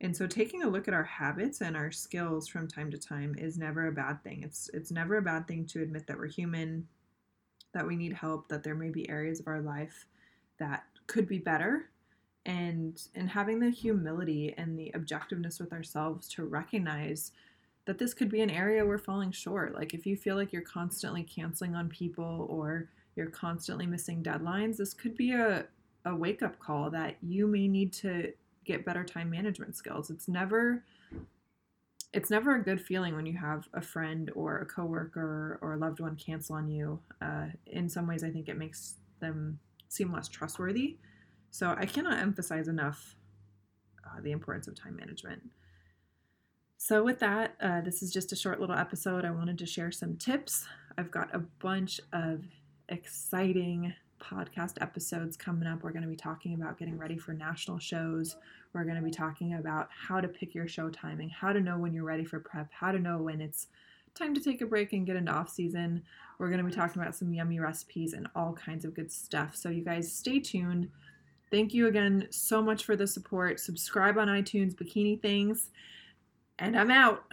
and 0.04 0.16
so 0.16 0.28
taking 0.28 0.64
a 0.64 0.70
look 0.70 0.90
at 0.90 0.94
our 0.94 1.04
habits 1.04 1.62
and 1.62 1.78
our 1.78 1.90
skills 1.90 2.50
from 2.50 2.68
time 2.68 2.92
to 2.92 2.98
time 2.98 3.36
is 3.38 3.58
never 3.58 3.88
a 3.88 3.92
bad 3.94 4.22
thing. 4.22 4.44
It's 4.44 4.70
it's 4.74 4.92
never 4.92 5.18
a 5.18 5.22
bad 5.22 5.48
thing 5.48 5.66
to 5.68 5.82
admit 5.82 6.06
that 6.08 6.18
we're 6.18 6.28
human, 6.28 6.86
that 7.74 7.88
we 7.88 7.96
need 7.96 8.12
help, 8.12 8.50
that 8.50 8.64
there 8.64 8.76
may 8.76 8.90
be 8.90 9.10
areas 9.10 9.40
of 9.40 9.48
our 9.48 9.62
life 9.62 10.06
that 10.60 10.84
could 11.08 11.26
be 11.26 11.38
better 11.40 11.90
and 12.46 13.08
and 13.16 13.30
having 13.30 13.60
the 13.60 13.70
humility 13.70 14.54
and 14.58 14.78
the 14.78 14.92
objectiveness 14.94 15.62
with 15.62 15.72
ourselves 15.72 16.28
to 16.28 16.44
recognize 16.44 17.32
that 17.86 17.98
this 17.98 18.14
could 18.14 18.30
be 18.30 18.42
an 18.42 18.50
area 18.50 18.86
we're 18.86 18.98
falling 18.98 19.32
short 19.32 19.74
like 19.74 19.94
if 19.94 20.06
you 20.06 20.18
feel 20.18 20.36
like 20.36 20.52
you're 20.52 20.62
constantly 20.62 21.24
canceling 21.24 21.74
on 21.74 21.88
people 21.88 22.46
or 22.50 22.90
you're 23.16 23.30
constantly 23.30 23.86
missing 23.86 24.22
deadlines 24.22 24.76
this 24.76 24.94
could 24.94 25.16
be 25.16 25.32
a, 25.32 25.66
a 26.06 26.14
wake-up 26.14 26.60
call 26.60 26.90
that 26.90 27.16
you 27.22 27.48
may 27.48 27.68
need 27.68 27.94
to 27.94 28.34
get 28.66 28.86
better 28.86 29.04
time 29.04 29.30
management 29.30 29.76
skills 29.76 30.10
it's 30.10 30.28
never 30.28 30.84
it's 32.14 32.30
never 32.30 32.56
a 32.56 32.64
good 32.64 32.80
feeling 32.80 33.16
when 33.16 33.26
you 33.26 33.36
have 33.36 33.68
a 33.74 33.82
friend 33.82 34.32
or 34.36 34.60
a 34.60 34.66
coworker 34.66 35.58
or 35.62 35.74
a 35.74 35.78
loved 35.78 36.00
one 36.00 36.16
cancel 36.16 36.56
on 36.56 36.68
you 36.70 37.00
uh, 37.22 37.46
in 37.68 37.90
some 37.90 38.08
ways 38.08 38.24
i 38.24 38.30
think 38.30 38.48
it 38.48 38.58
makes 38.58 38.96
them 39.20 39.60
seem 39.94 40.12
less 40.12 40.28
trustworthy. 40.28 40.98
So 41.52 41.76
I 41.78 41.86
cannot 41.86 42.20
emphasize 42.20 42.68
enough 42.68 43.16
uh, 44.06 44.22
the 44.22 44.32
importance 44.32 44.68
of 44.68 44.76
time 44.76 44.96
management. 44.96 45.42
So, 46.78 47.04
with 47.04 47.20
that, 47.20 47.56
uh, 47.62 47.80
this 47.80 48.04
is 48.04 48.12
just 48.12 48.34
a 48.34 48.36
short 48.36 48.60
little 48.60 48.76
episode. 48.76 49.24
I 49.24 49.32
wanted 49.32 49.58
to 49.60 49.66
share 49.66 49.92
some 49.92 50.18
tips. 50.18 50.66
I've 50.98 51.12
got 51.12 51.34
a 51.34 51.40
bunch 51.40 52.02
of 52.12 52.44
exciting 52.90 53.94
podcast 54.24 54.82
episodes 54.82 55.36
coming 55.36 55.68
up. 55.68 55.84
We're 55.84 55.92
going 55.92 56.04
to 56.04 56.10
be 56.10 56.16
talking 56.16 56.54
about 56.54 56.78
getting 56.78 56.98
ready 56.98 57.18
for 57.18 57.34
national 57.34 57.80
shows. 57.80 58.36
We're 58.74 58.84
going 58.84 58.96
to 58.96 59.02
be 59.02 59.12
talking 59.12 59.56
about 59.56 59.90
how 59.92 60.22
to 60.22 60.28
pick 60.28 60.56
your 60.56 60.68
show 60.68 60.90
timing, 60.90 61.30
how 61.30 61.54
to 61.54 61.60
know 61.60 61.78
when 61.78 61.94
you're 61.94 62.04
ready 62.04 62.24
for 62.24 62.40
prep, 62.40 62.72
how 62.72 62.92
to 62.92 63.00
know 63.00 63.18
when 63.18 63.42
it's 63.42 63.68
time 64.16 64.34
to 64.34 64.42
take 64.42 64.62
a 64.62 64.66
break 64.66 64.94
and 64.94 65.06
get 65.06 65.16
into 65.16 65.32
off 65.32 65.50
season. 65.50 66.04
We're 66.40 66.50
going 66.50 66.64
to 66.64 66.66
be 66.66 66.76
talking 66.76 67.02
about 67.02 67.16
some 67.16 67.34
yummy 67.34 67.60
recipes 67.60 68.14
and 68.14 68.28
all 68.36 68.54
kinds 68.54 68.86
of 68.86 68.94
good 68.94 69.12
stuff. 69.12 69.56
So, 69.56 69.70
you 69.70 69.84
guys 69.84 70.12
stay 70.12 70.40
tuned. 70.40 70.90
Thank 71.52 71.74
you 71.74 71.88
again 71.88 72.28
so 72.32 72.62
much 72.62 72.84
for 72.84 72.96
the 72.96 73.06
support. 73.06 73.60
Subscribe 73.60 74.18
on 74.18 74.28
iTunes, 74.28 74.74
Bikini 74.74 75.22
Things, 75.22 75.70
and 76.58 76.78
I'm 76.78 76.90
out. 76.90 77.26